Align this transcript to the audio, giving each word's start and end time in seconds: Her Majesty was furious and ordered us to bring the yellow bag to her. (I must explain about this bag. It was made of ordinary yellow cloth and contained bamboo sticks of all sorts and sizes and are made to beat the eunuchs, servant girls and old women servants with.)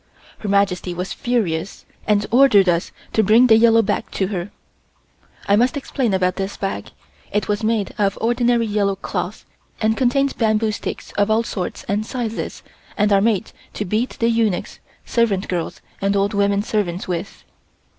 Her 0.39 0.49
Majesty 0.49 0.95
was 0.95 1.13
furious 1.13 1.85
and 2.07 2.25
ordered 2.31 2.67
us 2.67 2.91
to 3.13 3.21
bring 3.21 3.45
the 3.45 3.55
yellow 3.55 3.83
bag 3.83 4.09
to 4.13 4.29
her. 4.29 4.49
(I 5.45 5.55
must 5.55 5.77
explain 5.77 6.11
about 6.11 6.37
this 6.37 6.57
bag. 6.57 6.89
It 7.31 7.47
was 7.47 7.63
made 7.63 7.93
of 7.99 8.17
ordinary 8.19 8.65
yellow 8.65 8.95
cloth 8.95 9.45
and 9.79 9.95
contained 9.95 10.39
bamboo 10.39 10.71
sticks 10.71 11.11
of 11.19 11.29
all 11.29 11.43
sorts 11.43 11.83
and 11.83 12.03
sizes 12.03 12.63
and 12.97 13.13
are 13.13 13.21
made 13.21 13.51
to 13.75 13.85
beat 13.85 14.17
the 14.17 14.29
eunuchs, 14.31 14.79
servant 15.05 15.47
girls 15.47 15.81
and 16.01 16.15
old 16.15 16.33
women 16.33 16.63
servants 16.63 17.07
with.) 17.07 17.43